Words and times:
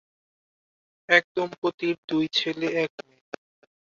এ 1.09 1.17
দম্পতির 1.35 1.95
দুই 2.09 2.25
ছেলে 2.37 2.67
এক 2.83 2.91
মেয়ে। 3.05 3.23